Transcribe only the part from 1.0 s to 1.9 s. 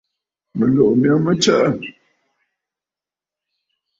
mya mə tsəʼə̂.